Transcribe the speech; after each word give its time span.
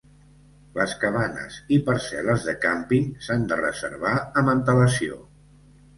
Les 0.77 0.93
cabanes 1.03 1.59
i 1.77 1.77
parcel·les 1.89 2.47
de 2.49 2.55
càmping 2.65 3.07
s'han 3.27 3.47
de 3.53 3.61
reservar 3.63 4.15
amb 4.43 4.53
antelació. 4.59 5.21